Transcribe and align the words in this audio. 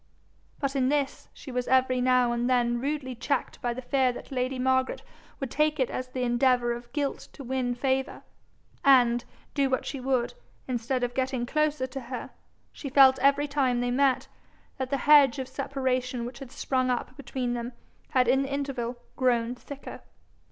But 0.59 0.75
in 0.75 0.89
this 0.89 1.29
she 1.31 1.51
was 1.51 1.67
every 1.67 2.01
now 2.01 2.31
and 2.31 2.49
then 2.49 2.79
rudely 2.81 3.13
checked 3.13 3.61
by 3.61 3.71
the 3.71 3.83
fear 3.83 4.11
that 4.13 4.31
lady 4.31 4.57
Margaret 4.57 5.03
would 5.39 5.51
take 5.51 5.79
it 5.79 5.91
as 5.91 6.07
the 6.07 6.23
endeavour 6.23 6.73
of 6.73 6.91
guilt 6.91 7.27
to 7.33 7.43
win 7.43 7.75
favour; 7.75 8.23
and, 8.83 9.23
do 9.53 9.69
what 9.69 9.85
she 9.85 9.99
would, 9.99 10.33
instead 10.67 11.03
of 11.03 11.13
getting 11.13 11.45
closer 11.45 11.85
to 11.85 11.99
her, 11.99 12.31
she 12.71 12.89
felt 12.89 13.19
every 13.19 13.47
time 13.47 13.79
they 13.79 13.91
met, 13.91 14.27
that 14.79 14.89
the 14.89 14.97
hedge 14.97 15.37
of 15.37 15.47
separation 15.47 16.25
which 16.25 16.39
had 16.39 16.49
sprung 16.51 16.89
up 16.89 17.15
between 17.15 17.53
them 17.53 17.73
had 18.09 18.27
in 18.27 18.41
the 18.41 18.51
interval 18.51 18.95
grown 19.15 19.53
thicker. 19.53 20.01